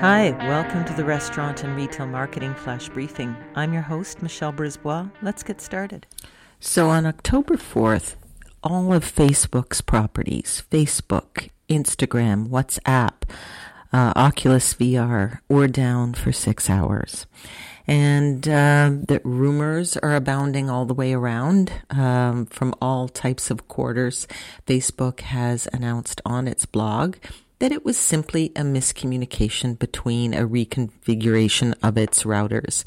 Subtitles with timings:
[0.00, 3.36] Hi, welcome to the Restaurant and Retail Marketing Flash Briefing.
[3.56, 5.10] I'm your host, Michelle Brisbois.
[5.22, 6.06] Let's get started.
[6.60, 8.14] So, on October 4th,
[8.62, 13.28] all of Facebook's properties Facebook, Instagram, WhatsApp,
[13.92, 17.26] uh, Oculus VR were down for six hours.
[17.88, 23.66] And uh, the rumors are abounding all the way around um, from all types of
[23.66, 24.28] quarters.
[24.64, 27.16] Facebook has announced on its blog
[27.58, 32.84] that it was simply a miscommunication between a reconfiguration of its routers.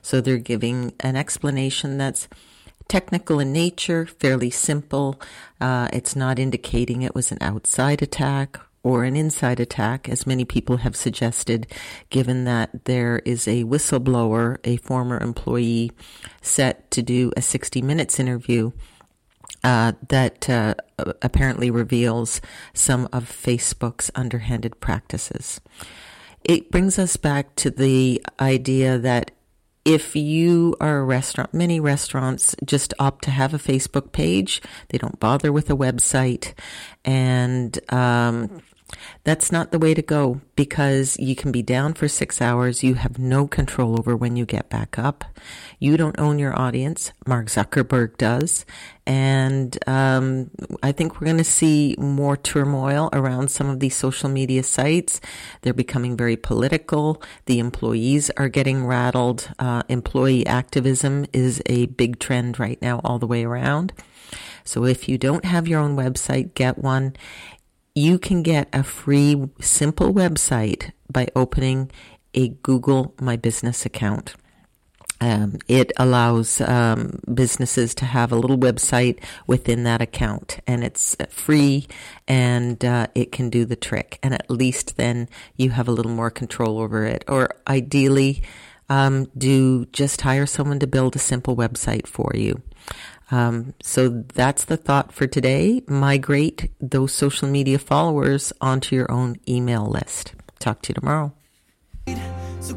[0.00, 2.28] So they're giving an explanation that's
[2.88, 5.20] technical in nature, fairly simple.
[5.60, 10.44] Uh, it's not indicating it was an outside attack or an inside attack, as many
[10.44, 11.68] people have suggested,
[12.10, 15.92] given that there is a whistleblower, a former employee,
[16.40, 18.72] set to do a 60 minutes interview
[19.64, 20.74] uh, that uh,
[21.20, 22.40] apparently reveals
[22.74, 25.60] some of Facebook's underhanded practices.
[26.44, 29.30] It brings us back to the idea that
[29.84, 34.62] if you are a restaurant, many restaurants just opt to have a Facebook page.
[34.88, 36.54] They don't bother with a website.
[37.04, 38.62] And um,
[39.24, 42.82] that's not the way to go because you can be down for six hours.
[42.82, 45.24] You have no control over when you get back up.
[45.78, 47.12] You don't own your audience.
[47.26, 48.64] Mark Zuckerberg does.
[49.06, 50.50] And um,
[50.82, 55.20] I think we're going to see more turmoil around some of these social media sites.
[55.62, 57.22] They're becoming very political.
[57.46, 59.50] The employees are getting rattled.
[59.58, 63.92] Uh, employee activism is a big trend right now all the way around.
[64.64, 67.14] So if you don't have your own website, get one
[67.94, 71.90] you can get a free, simple website by opening
[72.34, 74.34] a Google My Business account.
[75.20, 81.14] Um, it allows um, businesses to have a little website within that account, and it's
[81.28, 81.86] free,
[82.26, 84.18] and uh, it can do the trick.
[84.22, 87.24] And at least then you have a little more control over it.
[87.28, 88.42] Or ideally,
[88.88, 92.60] um, do just hire someone to build a simple website for you.
[93.32, 95.82] Um, so that's the thought for today.
[95.88, 100.34] Migrate those social media followers onto your own email list.
[100.58, 101.32] Talk to you tomorrow.
[102.60, 102.74] So